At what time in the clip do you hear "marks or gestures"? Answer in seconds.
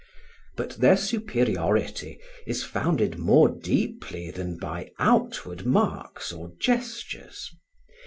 5.63-7.51